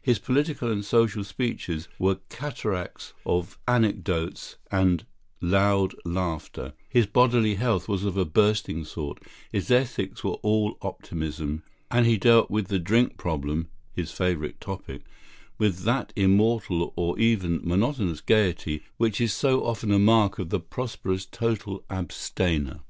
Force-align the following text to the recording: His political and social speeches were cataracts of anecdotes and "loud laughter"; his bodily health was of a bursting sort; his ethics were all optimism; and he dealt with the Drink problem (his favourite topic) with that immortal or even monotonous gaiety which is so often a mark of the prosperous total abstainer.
His 0.00 0.20
political 0.20 0.70
and 0.70 0.84
social 0.84 1.24
speeches 1.24 1.88
were 1.98 2.20
cataracts 2.28 3.14
of 3.26 3.58
anecdotes 3.66 4.54
and 4.70 5.04
"loud 5.40 5.92
laughter"; 6.04 6.72
his 6.88 7.06
bodily 7.06 7.56
health 7.56 7.88
was 7.88 8.04
of 8.04 8.16
a 8.16 8.24
bursting 8.24 8.84
sort; 8.84 9.18
his 9.50 9.68
ethics 9.68 10.22
were 10.22 10.38
all 10.44 10.78
optimism; 10.82 11.64
and 11.90 12.06
he 12.06 12.16
dealt 12.16 12.48
with 12.48 12.68
the 12.68 12.78
Drink 12.78 13.16
problem 13.16 13.66
(his 13.92 14.12
favourite 14.12 14.60
topic) 14.60 15.02
with 15.58 15.78
that 15.80 16.12
immortal 16.14 16.92
or 16.94 17.18
even 17.18 17.58
monotonous 17.64 18.20
gaiety 18.20 18.84
which 18.98 19.20
is 19.20 19.32
so 19.32 19.64
often 19.64 19.90
a 19.90 19.98
mark 19.98 20.38
of 20.38 20.50
the 20.50 20.60
prosperous 20.60 21.24
total 21.26 21.82
abstainer. 21.90 22.82